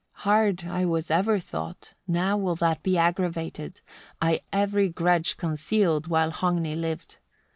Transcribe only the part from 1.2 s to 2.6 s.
thought, now will